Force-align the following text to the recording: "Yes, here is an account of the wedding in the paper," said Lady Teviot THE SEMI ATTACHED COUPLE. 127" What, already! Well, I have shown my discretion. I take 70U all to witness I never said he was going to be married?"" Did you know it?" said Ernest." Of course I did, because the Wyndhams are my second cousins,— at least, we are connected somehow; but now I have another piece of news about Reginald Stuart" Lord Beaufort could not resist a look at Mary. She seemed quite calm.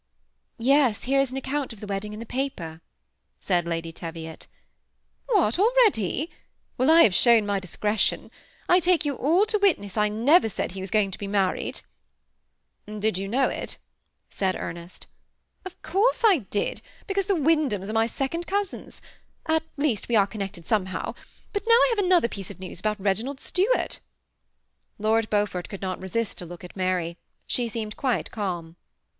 "Yes, 0.57 1.03
here 1.03 1.19
is 1.19 1.29
an 1.29 1.37
account 1.37 1.73
of 1.73 1.79
the 1.79 1.85
wedding 1.85 2.11
in 2.11 2.19
the 2.19 2.25
paper," 2.25 2.81
said 3.39 3.67
Lady 3.67 3.91
Teviot 3.91 4.47
THE 5.27 5.33
SEMI 5.35 5.43
ATTACHED 5.47 5.57
COUPLE. 5.59 5.65
127" 5.75 6.29
What, 6.75 6.79
already! 6.79 6.79
Well, 6.79 6.89
I 6.89 7.03
have 7.03 7.13
shown 7.13 7.45
my 7.45 7.59
discretion. 7.59 8.31
I 8.67 8.79
take 8.79 9.03
70U 9.03 9.19
all 9.19 9.45
to 9.45 9.59
witness 9.59 9.97
I 9.97 10.09
never 10.09 10.49
said 10.49 10.71
he 10.71 10.81
was 10.81 10.89
going 10.89 11.11
to 11.11 11.19
be 11.19 11.27
married?"" 11.27 11.81
Did 12.99 13.19
you 13.19 13.27
know 13.27 13.47
it?" 13.47 13.77
said 14.31 14.55
Ernest." 14.55 15.05
Of 15.67 15.79
course 15.83 16.23
I 16.25 16.45
did, 16.49 16.81
because 17.05 17.27
the 17.27 17.35
Wyndhams 17.35 17.87
are 17.87 17.93
my 17.93 18.07
second 18.07 18.47
cousins,— 18.47 19.03
at 19.55 19.61
least, 19.77 20.07
we 20.09 20.15
are 20.15 20.25
connected 20.25 20.65
somehow; 20.65 21.13
but 21.53 21.61
now 21.67 21.75
I 21.75 21.93
have 21.95 22.03
another 22.03 22.27
piece 22.27 22.49
of 22.49 22.59
news 22.59 22.79
about 22.79 22.99
Reginald 22.99 23.39
Stuart" 23.39 23.99
Lord 24.97 25.29
Beaufort 25.29 25.69
could 25.69 25.83
not 25.83 26.01
resist 26.01 26.41
a 26.41 26.45
look 26.47 26.63
at 26.63 26.75
Mary. 26.75 27.17
She 27.45 27.67
seemed 27.67 27.95
quite 27.97 28.31
calm. 28.31 28.77